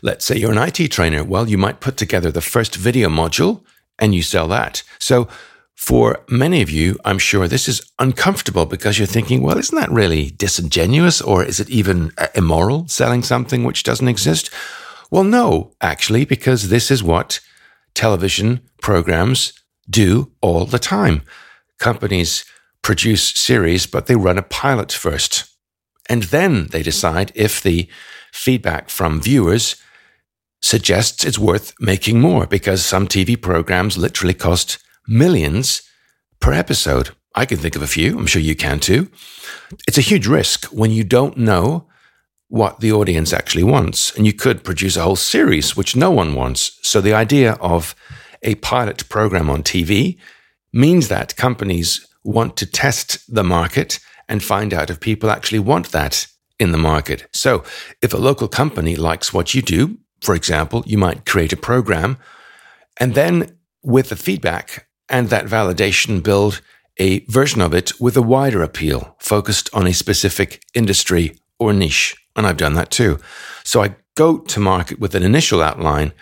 Let's 0.03 0.25
say 0.27 0.37
you're 0.37 0.53
an 0.53 0.59
IT 0.59 0.91
trainer. 0.91 1.25
Well, 1.25 1.49
you 1.49 1.59
might 1.59 1.81
put 1.81 1.97
together 1.97 2.31
the 2.31 2.43
first 2.43 2.77
video 2.77 3.09
module 3.09 3.65
and 3.99 4.15
you 4.15 4.23
sell 4.23 4.47
that. 4.49 4.83
So, 4.99 5.29
for 5.75 6.25
many 6.29 6.61
of 6.61 6.71
you, 6.71 6.99
I'm 7.05 7.21
sure 7.21 7.47
this 7.47 7.69
is 7.69 7.89
uncomfortable 8.01 8.67
because 8.67 8.99
you're 8.99 9.07
thinking, 9.07 9.43
well, 9.43 9.59
isn't 9.59 9.79
that 9.79 9.91
really 9.91 10.31
disingenuous 10.31 11.21
or 11.23 11.45
is 11.45 11.61
it 11.61 11.71
even 11.71 12.11
uh, 12.19 12.27
immoral 12.35 12.89
selling 12.89 13.23
something 13.23 13.63
which 13.63 13.85
doesn't 13.85 14.09
exist? 14.09 14.51
Well, 15.11 15.25
no, 15.25 15.73
actually, 15.81 16.25
because 16.25 16.69
this 16.69 16.91
is 16.91 17.03
what 17.03 17.41
television 17.95 18.61
programs 18.81 19.53
do 19.91 20.31
all 20.41 20.67
the 20.67 20.79
time 20.79 21.23
companies 21.79 22.45
produce 22.83 23.31
series, 23.31 23.87
but 23.87 24.07
they 24.07 24.17
run 24.17 24.39
a 24.39 24.43
pilot 24.43 24.93
first. 24.93 25.45
And 26.09 26.25
then 26.25 26.69
they 26.69 26.83
decide 26.83 27.33
if 27.35 27.63
the 27.63 27.89
feedback 28.33 28.91
from 28.91 29.21
viewers 29.21 29.77
suggests 30.61 31.25
it's 31.25 31.39
worth 31.39 31.75
making 31.81 32.21
more 32.21 32.47
because 32.47 32.85
some 32.85 33.07
TV 33.07 33.41
programs 33.41 33.97
literally 33.97 34.35
cost 34.35 34.79
millions 35.07 35.83
per 36.41 36.53
episode. 36.53 37.11
I 37.35 37.45
can 37.45 37.59
think 37.59 37.77
of 37.77 37.83
a 37.83 37.87
few. 37.87 38.19
I'm 38.19 38.27
sure 38.27 38.43
you 38.43 38.57
can 38.57 38.81
too. 38.81 39.11
It's 39.87 39.99
a 39.99 40.03
huge 40.03 40.27
risk 40.27 40.65
when 40.67 40.91
you 40.91 41.05
don't 41.05 41.37
know 41.37 41.87
what 42.49 42.81
the 42.81 42.93
audience 42.93 43.33
actually 43.33 43.65
wants. 43.65 44.17
And 44.17 44.27
you 44.27 44.33
could 44.33 44.65
produce 44.65 44.97
a 44.97 45.03
whole 45.03 45.17
series 45.17 45.77
which 45.77 45.97
no 45.97 46.11
one 46.11 46.35
wants. 46.35 46.79
So 46.83 47.01
the 47.01 47.15
idea 47.15 47.53
of 47.55 47.95
a 48.43 48.55
pilot 48.57 49.09
program 49.09 49.51
on 49.51 49.63
TV 49.63 50.19
means 50.73 51.09
that 51.09 51.37
companies 51.37 52.07
want 52.25 52.57
to 52.57 52.67
test 52.67 53.33
the 53.33 53.45
market 53.45 54.01
and 54.29 54.43
find 54.43 54.75
out 54.75 54.91
if 54.91 55.01
people 55.01 55.31
actually 55.31 55.59
want 55.59 55.93
that 55.93 56.27
in 56.59 56.73
the 56.73 56.79
market. 56.79 57.27
So 57.33 57.65
if 58.03 58.13
a 58.13 58.19
local 58.19 58.49
company 58.49 58.97
likes 58.97 59.33
what 59.33 59.55
you 59.55 59.63
do, 59.63 59.99
for 60.21 60.35
example, 60.35 60.83
you 60.87 60.99
might 60.99 61.25
create 61.25 61.53
a 61.53 61.57
program 61.57 62.19
and 62.99 63.15
then 63.15 63.57
with 63.83 64.09
the 64.09 64.17
feedback 64.17 64.89
and 65.09 65.29
that 65.29 65.47
validation 65.47 66.23
build 66.23 66.61
a 66.99 67.21
version 67.27 67.61
of 67.61 67.73
it 67.73 67.93
with 68.01 68.17
a 68.17 68.23
wider 68.23 68.63
appeal 68.63 69.17
focused 69.21 69.71
on 69.73 69.87
a 69.87 69.95
specific 69.95 70.63
industry 70.75 71.39
or 71.59 71.73
niche. 71.73 72.17
And 72.39 72.47
I've 72.47 72.57
done 72.57 72.75
that 72.75 72.93
too. 72.93 73.19
So 73.65 73.83
I 73.83 73.97
go 74.15 74.39
to 74.39 74.61
market 74.61 75.01
with 75.01 75.17
an 75.17 75.25
initial 75.25 75.61
outline, 75.61 76.13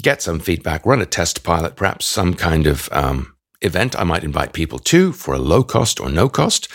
get 0.00 0.22
some 0.22 0.38
feedback, 0.38 0.86
run 0.86 1.02
a 1.02 1.06
test 1.06 1.42
pilot, 1.42 1.74
perhaps 1.74 2.06
some 2.06 2.34
kind 2.34 2.68
of 2.68 2.88
um, 2.92 3.34
event 3.62 3.98
I 3.98 4.04
might 4.04 4.22
invite 4.22 4.52
people 4.52 4.78
to 4.78 5.12
for 5.12 5.34
a 5.34 5.38
low 5.38 5.64
cost 5.64 5.98
or 5.98 6.08
no 6.08 6.28
cost. 6.28 6.68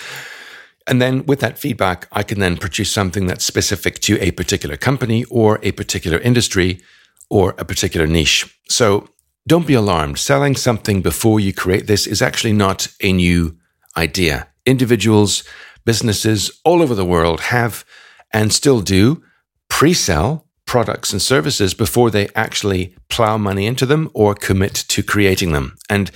And 0.88 1.02
then 1.02 1.26
with 1.26 1.40
that 1.40 1.58
feedback, 1.58 2.10
I 2.12 2.24
can 2.24 2.40
then 2.40 2.58
produce 2.58 2.92
something 2.92 3.28
that's 3.28 3.46
specific 3.46 4.00
to 4.02 4.20
a 4.20 4.32
particular 4.32 4.76
company 4.76 5.24
or 5.30 5.58
a 5.64 5.72
particular 5.72 6.20
industry 6.20 6.82
or 7.30 7.56
a 7.58 7.64
particular 7.64 8.08
niche. 8.08 8.60
So 8.68 9.08
don't 9.48 9.68
be 9.68 9.74
alarmed. 9.74 10.20
Selling 10.20 10.58
something 10.58 11.02
before 11.02 11.40
you 11.40 11.54
create 11.54 11.88
this 11.88 12.06
is 12.08 12.22
actually 12.22 12.54
not 12.54 12.90
a 13.02 13.14
new 13.14 13.56
idea. 13.96 14.50
Individuals, 14.66 15.46
businesses 15.86 16.60
all 16.66 16.82
over 16.82 16.94
the 16.94 17.06
world 17.06 17.40
have 17.40 17.86
and 18.34 18.54
still 18.54 18.82
do 18.82 19.24
pre 19.70 19.94
sell 19.94 20.48
products 20.66 21.12
and 21.12 21.22
services 21.22 21.74
before 21.74 22.10
they 22.10 22.30
actually 22.36 22.96
plow 23.10 23.38
money 23.38 23.66
into 23.66 23.86
them 23.86 24.10
or 24.14 24.34
commit 24.34 24.74
to 24.74 25.04
creating 25.04 25.52
them. 25.52 25.76
And 25.90 26.10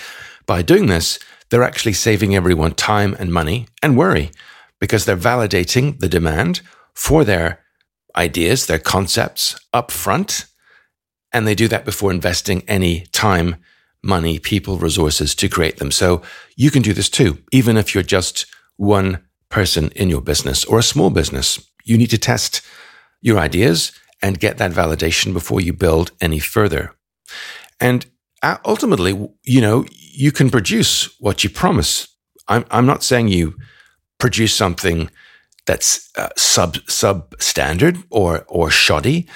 by 0.45 0.62
doing 0.62 0.88
this, 0.88 1.19
they're 1.50 1.63
actually 1.63 1.93
saving 1.93 2.36
everyone 2.36 2.74
time 2.74 3.15
and 3.19 3.31
money 3.31 3.67
and 3.84 3.98
worry 3.98 4.31
because 4.79 5.05
they're 5.05 5.17
validating 5.17 6.00
the 6.00 6.07
demand 6.07 6.62
for 6.93 7.24
their 7.24 7.60
ideas, 8.15 8.65
their 8.65 8.79
concepts 8.79 9.60
up 9.74 9.91
front. 9.91 10.45
And 11.34 11.45
they 11.45 11.55
do 11.55 11.67
that 11.67 11.86
before 11.86 12.12
investing 12.12 12.63
any 12.67 13.01
time, 13.12 13.57
money, 14.01 14.39
people, 14.39 14.77
resources 14.77 15.36
to 15.36 15.50
create 15.50 15.77
them. 15.77 15.91
So 15.91 16.22
you 16.55 16.72
can 16.72 16.81
do 16.81 16.93
this 16.93 17.10
too, 17.10 17.39
even 17.51 17.75
if 17.75 17.93
you're 17.93 18.03
just 18.03 18.45
one 18.77 19.22
person 19.50 19.89
in 19.95 20.10
your 20.10 20.22
business 20.22 20.63
or 20.65 20.79
a 20.79 20.84
small 20.84 21.10
business. 21.10 21.60
You 21.86 21.98
need 21.98 22.10
to 22.10 22.18
test 22.18 22.62
your 23.22 23.39
ideas 23.39 23.92
and 24.22 24.39
get 24.39 24.58
that 24.58 24.72
validation 24.72 25.34
before 25.34 25.62
you 25.62 25.72
build 25.72 26.12
any 26.20 26.39
further. 26.39 26.94
And 27.80 28.06
uh, 28.44 28.58
ultimately, 28.65 29.12
you 29.44 29.62
know, 29.62 29.86
you 29.92 30.32
can 30.32 30.50
produce 30.50 31.20
what 31.20 31.44
you 31.44 31.50
promise. 31.50 32.08
I'm, 32.48 32.65
I'm 32.70 32.86
not 32.86 33.04
saying 33.04 33.30
you 33.30 33.56
produce 34.20 34.54
something 34.54 35.10
that's 35.65 36.10
uh, 36.15 36.30
sub 36.38 36.75
substandard 36.86 38.04
or 38.10 38.46
or 38.48 38.70
shoddy, 38.70 39.27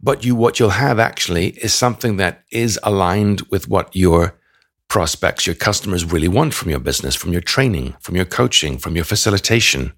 but 0.00 0.24
you 0.24 0.36
what 0.36 0.58
you'll 0.58 0.70
have 0.70 0.98
actually 0.98 1.48
is 1.48 1.74
something 1.74 2.16
that 2.16 2.44
is 2.52 2.78
aligned 2.82 3.42
with 3.50 3.68
what 3.68 3.94
your 3.94 4.38
prospects, 4.88 5.46
your 5.46 5.56
customers 5.56 6.04
really 6.04 6.28
want 6.28 6.54
from 6.54 6.70
your 6.70 6.80
business, 6.80 7.14
from 7.14 7.32
your 7.32 7.42
training, 7.42 7.94
from 8.00 8.16
your 8.16 8.24
coaching, 8.24 8.78
from 8.78 8.96
your 8.96 9.04
facilitation. 9.04 9.92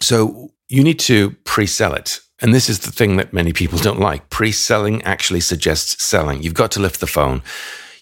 So 0.00 0.52
you 0.68 0.82
need 0.82 0.98
to 1.00 1.30
pre-sell 1.44 1.94
it. 1.94 2.20
And 2.40 2.54
this 2.54 2.68
is 2.68 2.80
the 2.80 2.92
thing 2.92 3.16
that 3.16 3.32
many 3.32 3.52
people 3.52 3.78
don't 3.78 3.98
like. 3.98 4.30
Pre-selling 4.30 5.02
actually 5.02 5.40
suggests 5.40 6.04
selling. 6.04 6.42
You've 6.42 6.54
got 6.54 6.70
to 6.72 6.80
lift 6.80 7.00
the 7.00 7.06
phone. 7.06 7.42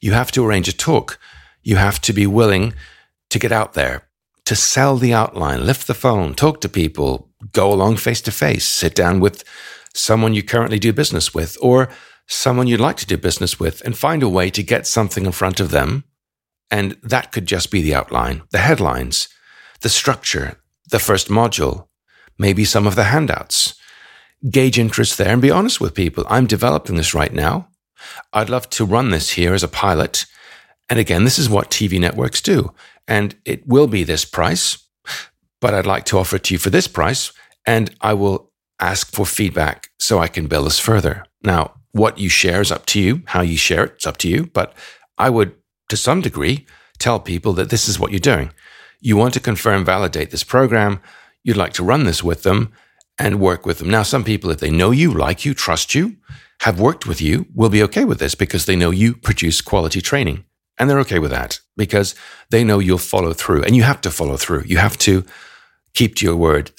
You 0.01 0.13
have 0.13 0.31
to 0.33 0.45
arrange 0.45 0.69
a 0.69 0.77
talk. 0.77 1.19
You 1.63 1.77
have 1.77 2.01
to 2.03 2.13
be 2.13 2.27
willing 2.27 2.75
to 3.31 3.39
get 3.39 3.51
out 3.51 3.73
there, 3.73 4.09
to 4.45 4.55
sell 4.55 4.97
the 4.97 5.13
outline, 5.13 5.67
lift 5.67 5.87
the 5.87 5.95
phone, 5.95 6.35
talk 6.35 6.61
to 6.61 6.69
people, 6.69 7.31
go 7.53 7.73
along 7.73 7.97
face 7.97 8.21
to 8.23 8.31
face, 8.31 8.65
sit 8.67 8.95
down 8.95 9.21
with 9.21 9.43
someone 9.95 10.35
you 10.35 10.43
currently 10.43 10.79
do 10.79 10.93
business 10.93 11.35
with 11.35 11.57
or 11.61 11.89
someone 12.29 12.67
you'd 12.67 12.81
like 12.81 12.97
to 12.97 13.07
do 13.07 13.17
business 13.17 13.59
with 13.59 13.81
and 13.85 13.97
find 13.97 14.23
a 14.23 14.29
way 14.29 14.51
to 14.51 14.63
get 14.63 14.87
something 14.87 15.25
in 15.27 15.33
front 15.33 15.61
of 15.61 15.71
them. 15.71 16.05
And 16.71 16.93
that 17.03 17.33
could 17.33 17.47
just 17.47 17.71
be 17.71 17.81
the 17.81 17.95
outline, 17.95 18.43
the 18.51 18.59
headlines, 18.59 19.29
the 19.81 19.89
structure, 19.89 20.61
the 20.91 20.99
first 20.99 21.29
module, 21.29 21.86
maybe 22.39 22.65
some 22.65 22.87
of 22.87 22.97
the 22.97 23.05
handouts. 23.05 23.75
Gauge 24.51 24.79
interest 24.79 25.19
there 25.19 25.33
and 25.33 25.43
be 25.43 25.51
honest 25.51 25.81
with 25.81 25.95
people. 25.95 26.25
I'm 26.29 26.47
developing 26.47 26.97
this 26.97 27.15
right 27.15 27.33
now. 27.33 27.69
I'd 28.33 28.51
love 28.51 28.69
to 28.71 28.85
run 28.85 29.11
this 29.11 29.31
here 29.31 29.55
as 29.55 29.63
a 29.63 29.69
pilot. 29.69 30.27
And 30.89 30.99
again, 30.99 31.25
this 31.25 31.39
is 31.39 31.49
what 31.49 31.71
TV 31.71 31.99
networks 31.99 32.41
do 32.41 32.73
and 33.09 33.37
it 33.45 33.67
will 33.67 33.87
be 33.87 34.05
this 34.05 34.25
price, 34.25 34.79
but 35.61 35.75
I'd 35.75 35.87
like 35.87 36.05
to 36.07 36.19
offer 36.19 36.37
it 36.37 36.45
to 36.45 36.55
you 36.55 36.59
for 36.59 36.71
this 36.71 36.89
price. 36.89 37.33
And 37.65 37.95
I 38.01 38.15
will 38.15 38.53
ask 38.81 39.13
for 39.13 39.27
feedback 39.27 39.91
so 39.99 40.19
I 40.19 40.29
can 40.29 40.47
build 40.47 40.67
this 40.67 40.79
further. 40.79 41.25
Now, 41.43 41.75
what 41.93 42.19
you 42.19 42.29
share 42.29 42.61
is 42.61 42.73
up 42.73 42.87
to 42.87 43.01
you. 43.01 43.23
How 43.27 43.41
you 43.41 43.57
share 43.57 43.85
it, 43.85 43.93
it's 43.95 44.07
up 44.07 44.19
to 44.19 44.29
you. 44.29 44.47
But 44.47 44.75
I 45.19 45.31
would, 45.31 45.55
to 45.89 45.97
some 45.97 46.21
degree, 46.21 46.67
tell 46.99 47.19
people 47.21 47.53
that 47.55 47.71
this 47.71 47.89
is 47.89 47.99
what 47.99 48.11
you're 48.11 48.21
doing. 48.21 48.51
You 49.01 49.17
want 49.17 49.35
to 49.35 49.41
confirm, 49.41 49.85
validate 49.85 50.31
this 50.31 50.45
program. 50.45 51.01
You'd 51.47 51.57
like 51.57 51.75
to 51.75 51.85
run 51.85 52.03
this 52.03 52.25
with 52.25 52.43
them 52.43 52.73
and 53.19 53.39
work 53.39 53.65
with 53.65 53.79
them. 53.79 53.89
Now, 53.89 54.03
some 54.03 54.25
people, 54.25 54.51
if 54.51 54.59
they 54.59 54.69
know 54.69 54.91
you, 54.91 55.13
like 55.13 55.45
you, 55.45 55.55
trust 55.55 55.95
you, 55.95 56.17
have 56.63 56.81
worked 56.81 57.07
with 57.07 57.23
you, 57.23 57.47
will 57.55 57.69
be 57.69 57.85
okay 57.85 58.05
with 58.05 58.19
this 58.19 58.35
because 58.35 58.67
they 58.67 58.75
know 58.75 58.91
you 58.91 59.15
produce 59.15 59.61
quality 59.61 60.01
training. 60.01 60.45
And 60.77 60.91
they're 60.91 60.99
okay 60.99 61.21
with 61.21 61.31
that 61.31 61.61
because 61.77 62.17
they 62.51 62.65
know 62.65 62.81
you'll 62.81 62.99
follow 62.99 63.33
through 63.33 63.63
and 63.63 63.77
you 63.77 63.85
have 63.85 64.01
to 64.01 64.11
follow 64.11 64.37
through. 64.37 64.65
You 64.67 64.79
have 64.79 64.99
to 64.99 65.25
keep 65.95 66.17
to 66.17 66.27
your 66.27 66.35
word. 66.35 66.73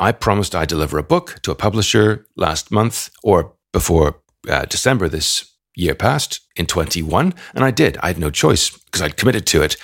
I 0.00 0.10
promised 0.10 0.52
I'd 0.52 0.68
deliver 0.68 0.98
a 0.98 1.04
book 1.04 1.36
to 1.42 1.52
a 1.52 1.54
publisher 1.54 2.26
last 2.34 2.72
month 2.72 3.10
or 3.22 3.54
before 3.72 4.20
uh, 4.48 4.64
December 4.64 5.08
this 5.08 5.54
year 5.76 5.94
passed 5.94 6.40
in 6.56 6.66
21. 6.66 7.34
And 7.54 7.64
I 7.64 7.70
did. 7.70 7.96
I 7.98 8.08
had 8.08 8.18
no 8.18 8.30
choice 8.30 8.70
because 8.70 9.00
I'd 9.00 9.16
committed 9.16 9.46
to 9.46 9.62
it. 9.62 9.76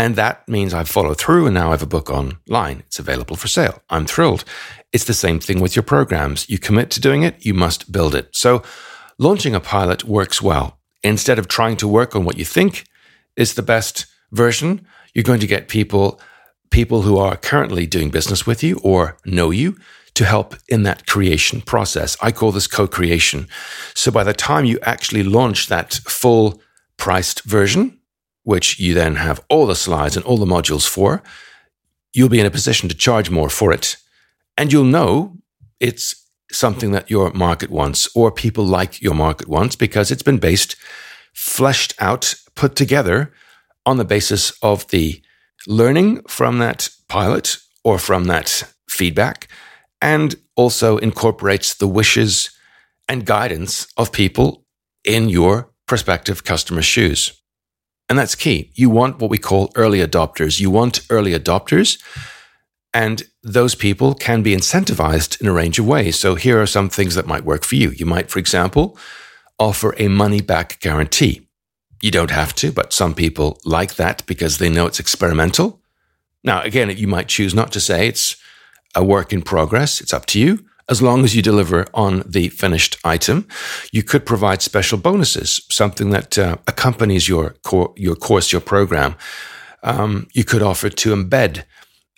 And 0.00 0.16
that 0.16 0.48
means 0.48 0.72
I've 0.72 0.88
followed 0.88 1.18
through 1.18 1.44
and 1.44 1.52
now 1.52 1.68
I 1.68 1.72
have 1.72 1.82
a 1.82 1.86
book 1.86 2.08
online. 2.08 2.78
It's 2.86 2.98
available 2.98 3.36
for 3.36 3.48
sale. 3.48 3.82
I'm 3.90 4.06
thrilled. 4.06 4.44
It's 4.94 5.04
the 5.04 5.12
same 5.12 5.40
thing 5.40 5.60
with 5.60 5.76
your 5.76 5.82
programs. 5.82 6.48
You 6.48 6.58
commit 6.58 6.88
to 6.92 7.00
doing 7.00 7.22
it, 7.22 7.44
you 7.44 7.52
must 7.52 7.92
build 7.92 8.14
it. 8.14 8.34
So 8.34 8.62
launching 9.18 9.54
a 9.54 9.60
pilot 9.60 10.04
works 10.04 10.40
well. 10.40 10.78
Instead 11.02 11.38
of 11.38 11.48
trying 11.48 11.76
to 11.76 11.86
work 11.86 12.16
on 12.16 12.24
what 12.24 12.38
you 12.38 12.46
think 12.46 12.86
is 13.36 13.52
the 13.52 13.62
best 13.62 14.06
version. 14.32 14.86
You're 15.12 15.22
going 15.22 15.40
to 15.40 15.46
get 15.46 15.68
people, 15.68 16.18
people 16.70 17.02
who 17.02 17.18
are 17.18 17.36
currently 17.36 17.86
doing 17.86 18.08
business 18.08 18.46
with 18.46 18.62
you 18.62 18.80
or 18.82 19.18
know 19.26 19.50
you 19.50 19.76
to 20.14 20.24
help 20.24 20.56
in 20.70 20.82
that 20.84 21.06
creation 21.06 21.60
process. 21.60 22.16
I 22.22 22.32
call 22.32 22.52
this 22.52 22.66
co-creation. 22.66 23.48
So 23.94 24.10
by 24.10 24.24
the 24.24 24.32
time 24.32 24.64
you 24.64 24.78
actually 24.80 25.24
launch 25.24 25.66
that 25.66 25.92
full 25.92 26.62
priced 26.96 27.44
version, 27.44 27.99
which 28.42 28.78
you 28.78 28.94
then 28.94 29.16
have 29.16 29.44
all 29.48 29.66
the 29.66 29.74
slides 29.74 30.16
and 30.16 30.24
all 30.24 30.36
the 30.36 30.46
modules 30.46 30.88
for, 30.88 31.22
you'll 32.12 32.28
be 32.28 32.40
in 32.40 32.46
a 32.46 32.50
position 32.50 32.88
to 32.88 32.94
charge 32.94 33.30
more 33.30 33.50
for 33.50 33.72
it. 33.72 33.96
And 34.56 34.72
you'll 34.72 34.84
know 34.84 35.36
it's 35.78 36.26
something 36.52 36.92
that 36.92 37.10
your 37.10 37.32
market 37.32 37.70
wants 37.70 38.08
or 38.14 38.32
people 38.32 38.64
like 38.64 39.00
your 39.00 39.14
market 39.14 39.48
wants 39.48 39.76
because 39.76 40.10
it's 40.10 40.22
been 40.22 40.38
based, 40.38 40.76
fleshed 41.32 41.94
out 41.98 42.34
put 42.54 42.76
together 42.76 43.32
on 43.86 43.96
the 43.96 44.04
basis 44.04 44.52
of 44.62 44.86
the 44.88 45.22
learning 45.66 46.22
from 46.28 46.58
that 46.58 46.90
pilot 47.08 47.58
or 47.84 47.98
from 47.98 48.24
that 48.24 48.64
feedback, 48.88 49.48
and 50.02 50.36
also 50.56 50.98
incorporates 50.98 51.74
the 51.74 51.88
wishes 51.88 52.50
and 53.08 53.24
guidance 53.24 53.86
of 53.96 54.12
people 54.12 54.64
in 55.04 55.28
your 55.28 55.70
prospective 55.86 56.44
customer 56.44 56.82
shoes. 56.82 57.39
And 58.10 58.18
that's 58.18 58.34
key. 58.34 58.72
You 58.74 58.90
want 58.90 59.20
what 59.20 59.30
we 59.30 59.38
call 59.38 59.70
early 59.76 60.00
adopters. 60.00 60.60
You 60.60 60.68
want 60.68 61.06
early 61.10 61.30
adopters, 61.30 62.02
and 62.92 63.22
those 63.44 63.76
people 63.76 64.14
can 64.14 64.42
be 64.42 64.54
incentivized 64.54 65.40
in 65.40 65.46
a 65.46 65.52
range 65.52 65.78
of 65.78 65.86
ways. 65.86 66.18
So 66.18 66.34
here 66.34 66.60
are 66.60 66.66
some 66.66 66.88
things 66.88 67.14
that 67.14 67.28
might 67.28 67.44
work 67.44 67.64
for 67.64 67.76
you. 67.76 67.90
You 67.90 68.06
might, 68.06 68.28
for 68.28 68.40
example, 68.40 68.98
offer 69.60 69.94
a 69.96 70.08
money 70.08 70.40
back 70.40 70.80
guarantee. 70.80 71.46
You 72.02 72.10
don't 72.10 72.32
have 72.32 72.52
to, 72.56 72.72
but 72.72 72.92
some 72.92 73.14
people 73.14 73.60
like 73.64 73.94
that 73.94 74.26
because 74.26 74.58
they 74.58 74.68
know 74.68 74.86
it's 74.86 74.98
experimental. 74.98 75.80
Now, 76.42 76.62
again, 76.62 76.90
you 76.96 77.06
might 77.06 77.28
choose 77.28 77.54
not 77.54 77.70
to 77.72 77.80
say 77.80 78.08
it's 78.08 78.36
a 78.96 79.04
work 79.04 79.32
in 79.32 79.42
progress. 79.42 80.00
It's 80.00 80.12
up 80.12 80.26
to 80.26 80.40
you. 80.40 80.64
As 80.88 81.00
long 81.00 81.24
as 81.24 81.36
you 81.36 81.42
deliver 81.42 81.86
on 81.94 82.22
the 82.26 82.48
finished 82.48 82.98
item, 83.04 83.46
you 83.92 84.02
could 84.02 84.26
provide 84.26 84.62
special 84.62 84.98
bonuses, 84.98 85.60
something 85.70 86.10
that 86.10 86.38
uh, 86.38 86.56
accompanies 86.66 87.28
your 87.28 87.50
core, 87.62 87.92
your 87.96 88.16
course, 88.16 88.52
your 88.52 88.60
program. 88.60 89.14
Um, 89.82 90.28
you 90.32 90.44
could 90.44 90.62
offer 90.62 90.88
to 90.88 91.14
embed 91.14 91.64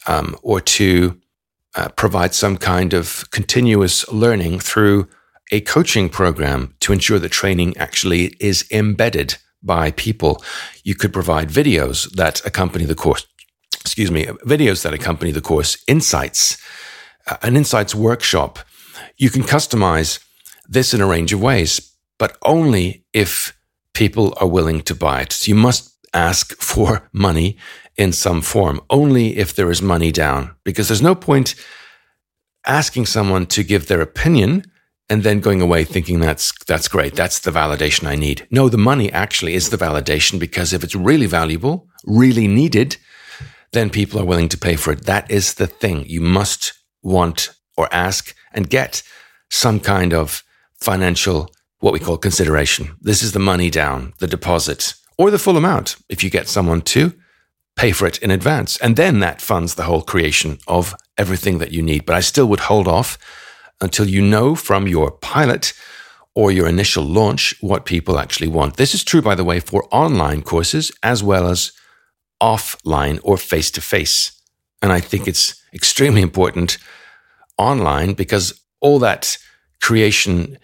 um, 0.07 0.37
or 0.43 0.61
to 0.61 1.21
uh, 1.75 1.89
provide 1.91 2.35
some 2.35 2.57
kind 2.57 2.93
of 2.93 3.31
continuous 3.31 4.09
learning 4.11 4.61
through 4.61 5.09
a 5.51 5.61
coaching 5.61 6.09
program 6.09 6.75
to 6.81 6.93
ensure 6.93 7.19
that 7.19 7.31
training 7.31 7.77
actually 7.77 8.35
is 8.41 8.65
embedded 8.71 9.37
by 9.63 9.91
people. 9.93 10.43
You 10.83 10.95
could 10.95 11.13
provide 11.13 11.49
videos 11.49 12.11
that 12.13 12.45
accompany 12.45 12.85
the 12.85 12.95
course. 12.95 13.27
Excuse 13.81 14.11
me, 14.11 14.27
videos 14.47 14.83
that 14.83 14.95
accompany 14.95 15.31
the 15.31 15.41
course, 15.41 15.83
insights, 15.87 16.57
an 17.43 17.57
insights 17.57 17.95
workshop. 17.95 18.59
You 19.17 19.31
can 19.31 19.43
customize 19.43 20.23
this 20.69 20.95
in 20.95 21.01
a 21.01 21.07
range 21.07 21.33
of 21.33 21.43
ways, 21.43 21.93
but 22.19 22.37
only 22.45 23.05
if 23.13 23.57
people 23.95 24.35
are 24.41 24.49
willing 24.49 24.83
to 24.83 24.95
buy 24.95 25.23
it. 25.23 25.33
So 25.33 25.49
you 25.49 25.55
must 25.55 25.95
ask 26.15 26.57
for 26.61 27.09
money 27.13 27.57
in 27.97 28.13
some 28.13 28.41
form, 28.41 28.81
only 28.89 29.37
if 29.37 29.55
there 29.55 29.71
is 29.71 29.83
money 29.83 30.11
down, 30.13 30.55
because 30.65 30.89
there's 30.89 31.03
no 31.03 31.15
point 31.15 31.55
asking 32.67 33.07
someone 33.07 33.47
to 33.47 33.63
give 33.63 33.87
their 33.87 34.01
opinion 34.01 34.65
and 35.11 35.25
then 35.25 35.41
going 35.41 35.61
away 35.61 35.85
thinking 35.85 36.21
that's 36.21 36.53
that's 36.65 36.89
great 36.89 37.15
that's 37.15 37.41
the 37.41 37.51
validation 37.51 38.07
i 38.07 38.15
need 38.15 38.47
no 38.51 38.69
the 38.69 38.79
money 38.79 39.11
actually 39.13 39.55
is 39.55 39.71
the 39.71 39.77
validation 39.77 40.39
because 40.39 40.73
if 40.73 40.85
it's 40.85 40.95
really 40.95 41.27
valuable 41.27 41.89
really 42.07 42.47
needed 42.47 42.97
then 43.73 43.91
people 43.91 44.21
are 44.21 44.25
willing 44.25 44.49
to 44.49 44.57
pay 44.57 44.77
for 44.77 44.93
it 44.93 45.05
that 45.05 45.29
is 45.31 45.55
the 45.55 45.67
thing 45.67 46.05
you 46.07 46.21
must 46.21 46.73
want 47.03 47.55
or 47.77 47.89
ask 47.93 48.35
and 48.53 48.71
get 48.71 49.03
some 49.51 49.81
kind 49.81 50.13
of 50.13 50.43
financial 50.75 51.51
what 51.81 51.93
we 51.93 51.99
call 51.99 52.17
consideration 52.17 52.97
this 53.01 53.23
is 53.23 53.33
the 53.33 53.39
money 53.39 53.71
down 53.71 54.13
the 54.19 54.27
deposit 54.27 54.95
or 55.19 55.31
the 55.31 55.39
full 55.39 55.57
amount 55.57 55.97
if 56.09 56.23
you 56.23 56.31
get 56.31 56.49
someone 56.49 56.81
to 56.81 57.13
pay 57.77 57.93
for 57.93 58.07
it 58.07 58.19
in 58.19 58.31
advance 58.31 58.77
and 58.79 58.97
then 58.97 59.21
that 59.21 59.41
funds 59.41 59.75
the 59.75 59.85
whole 59.85 60.03
creation 60.03 60.59
of 60.67 60.95
everything 61.17 61.59
that 61.59 61.73
you 61.73 61.83
need 61.83 62.05
but 62.05 62.15
i 62.15 62.21
still 62.21 62.47
would 62.47 62.61
hold 62.61 62.87
off 62.87 63.19
until 63.81 64.09
you 64.09 64.23
know 64.23 64.55
from 64.55 64.87
your 64.87 65.11
pilot 65.11 65.73
or 66.35 66.51
your 66.51 66.69
initial 66.69 67.05
launch 67.05 67.55
what 67.61 67.85
people 67.85 68.19
actually 68.19 68.49
want. 68.49 68.77
This 68.77 68.95
is 68.95 69.05
true, 69.05 69.21
by 69.21 69.35
the 69.35 69.45
way, 69.45 69.61
for 69.61 69.87
online 69.91 70.43
courses 70.43 70.91
as 71.03 71.23
well 71.23 71.49
as 71.49 71.73
offline 72.43 73.21
or 73.23 73.37
face 73.37 73.71
to 73.73 73.81
face. 73.81 74.41
And 74.83 74.93
I 74.93 75.01
think 75.01 75.29
it's 75.29 75.63
extremely 75.73 76.21
important 76.21 76.77
online 77.57 78.15
because 78.15 78.61
all 78.81 78.99
that 78.99 79.39
creation 79.81 80.59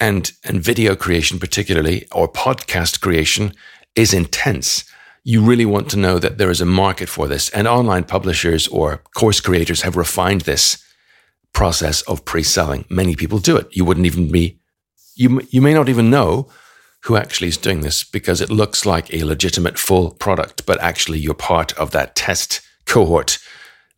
and, 0.00 0.32
and 0.44 0.62
video 0.62 0.94
creation, 0.94 1.38
particularly, 1.38 2.06
or 2.12 2.28
podcast 2.28 3.00
creation, 3.00 3.52
is 3.94 4.14
intense. 4.14 4.84
You 5.24 5.42
really 5.42 5.64
want 5.64 5.90
to 5.90 5.98
know 5.98 6.18
that 6.18 6.38
there 6.38 6.50
is 6.50 6.60
a 6.60 6.66
market 6.66 7.08
for 7.08 7.26
this. 7.28 7.50
And 7.50 7.66
online 7.66 8.04
publishers 8.04 8.68
or 8.68 9.02
course 9.14 9.40
creators 9.40 9.82
have 9.82 9.96
refined 9.96 10.42
this 10.42 10.82
process 11.52 12.02
of 12.02 12.24
pre-selling. 12.24 12.84
Many 12.88 13.16
people 13.16 13.38
do 13.38 13.56
it. 13.56 13.68
You 13.70 13.84
wouldn't 13.84 14.06
even 14.06 14.30
be, 14.30 14.60
you, 15.14 15.40
you 15.50 15.62
may 15.62 15.74
not 15.74 15.88
even 15.88 16.10
know 16.10 16.48
who 17.04 17.16
actually 17.16 17.48
is 17.48 17.56
doing 17.56 17.82
this 17.82 18.02
because 18.02 18.40
it 18.40 18.50
looks 18.50 18.84
like 18.86 19.12
a 19.12 19.24
legitimate 19.24 19.78
full 19.78 20.10
product, 20.10 20.66
but 20.66 20.80
actually 20.82 21.18
you're 21.18 21.34
part 21.34 21.72
of 21.78 21.90
that 21.92 22.16
test 22.16 22.60
cohort 22.86 23.38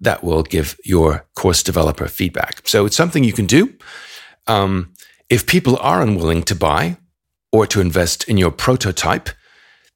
that 0.00 0.22
will 0.22 0.42
give 0.42 0.76
your 0.84 1.26
course 1.34 1.62
developer 1.62 2.08
feedback. 2.08 2.66
So 2.68 2.86
it's 2.86 2.96
something 2.96 3.24
you 3.24 3.32
can 3.32 3.46
do. 3.46 3.74
Um, 4.46 4.92
if 5.28 5.46
people 5.46 5.76
are 5.78 6.02
unwilling 6.02 6.42
to 6.44 6.54
buy 6.54 6.98
or 7.50 7.66
to 7.66 7.80
invest 7.80 8.24
in 8.28 8.36
your 8.36 8.50
prototype, 8.50 9.30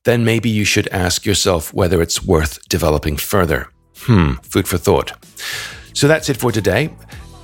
then 0.05 0.25
maybe 0.25 0.49
you 0.49 0.65
should 0.65 0.89
ask 0.89 1.27
yourself 1.27 1.75
whether 1.75 2.01
it's 2.01 2.25
worth 2.25 2.67
developing 2.69 3.17
further. 3.17 3.69
Hmm, 3.99 4.35
food 4.43 4.67
for 4.67 4.79
thought. 4.79 5.13
So 5.93 6.09
that's 6.09 6.29
it 6.29 6.39
for 6.39 6.51
today. 6.51 6.91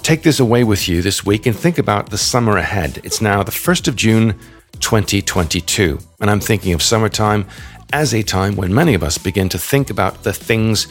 Take 0.02 0.22
this 0.22 0.40
away 0.40 0.64
with 0.64 0.88
you 0.88 1.02
this 1.02 1.26
week 1.26 1.46
and 1.46 1.54
think 1.54 1.78
about 1.78 2.10
the 2.10 2.18
summer 2.18 2.56
ahead. 2.56 3.00
It's 3.04 3.20
now 3.20 3.42
the 3.42 3.52
1st 3.52 3.88
of 3.88 3.96
June, 3.96 4.38
2022. 4.80 5.98
And 6.20 6.30
I'm 6.30 6.40
thinking 6.40 6.72
of 6.72 6.82
summertime 6.82 7.46
as 7.92 8.14
a 8.14 8.22
time 8.22 8.56
when 8.56 8.72
many 8.74 8.94
of 8.94 9.02
us 9.02 9.18
begin 9.18 9.48
to 9.50 9.58
think 9.58 9.90
about 9.90 10.22
the 10.22 10.32
things 10.32 10.86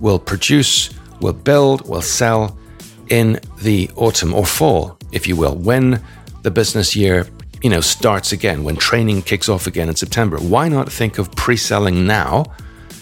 we'll 0.00 0.18
produce, 0.18 0.90
we'll 1.20 1.32
build, 1.32 1.88
we'll 1.88 2.02
sell 2.02 2.56
in 3.08 3.38
the 3.62 3.90
autumn 3.96 4.34
or 4.34 4.44
fall, 4.44 4.98
if 5.12 5.26
you 5.26 5.36
will, 5.36 5.54
when 5.54 6.02
the 6.42 6.50
business 6.50 6.94
year 6.94 7.26
you 7.62 7.70
know 7.70 7.80
starts 7.80 8.32
again 8.32 8.62
when 8.62 8.76
training 8.76 9.22
kicks 9.22 9.48
off 9.48 9.66
again 9.66 9.88
in 9.88 9.96
September 9.96 10.36
why 10.36 10.68
not 10.68 10.92
think 10.92 11.18
of 11.18 11.32
pre-selling 11.32 12.06
now 12.06 12.44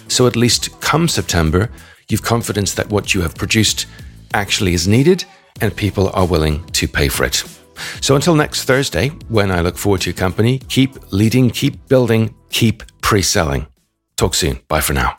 so 0.07 0.29
at 0.29 0.37
least 0.37 0.81
come 0.81 1.09
September 1.09 1.69
you've 2.09 2.23
confidence 2.23 2.75
that 2.75 2.89
what 2.89 3.15
you 3.15 3.21
have 3.21 3.35
produced 3.35 3.87
actually 4.33 4.75
is 4.75 4.87
needed 4.87 5.25
and 5.61 5.75
people 5.75 6.11
are 6.15 6.27
willing 6.27 6.65
to 6.67 6.89
pay 6.89 7.09
for 7.09 7.25
it. 7.25 7.45
So 8.01 8.15
until 8.15 8.35
next 8.35 8.65
Thursday, 8.65 9.09
when 9.29 9.51
I 9.51 9.61
look 9.61 9.77
forward 9.77 10.03
to 10.03 10.11
your 10.11 10.17
company, 10.17 10.59
keep 10.69 11.13
leading, 11.13 11.51
keep 11.51 11.89
building, 11.89 12.35
keep 12.51 12.83
pre 13.01 13.23
selling. 13.23 13.67
Talk 14.17 14.35
soon. 14.35 14.61
Bye 14.69 14.81
for 14.81 14.93
now. 14.93 15.15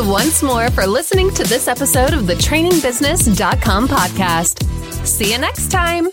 Once 0.00 0.42
more 0.42 0.70
for 0.70 0.86
listening 0.86 1.30
to 1.34 1.42
this 1.44 1.66
episode 1.66 2.12
of 2.12 2.26
the 2.26 2.34
trainingbusiness.com 2.34 3.88
podcast. 3.88 4.64
See 5.06 5.32
you 5.32 5.38
next 5.38 5.70
time. 5.70 6.08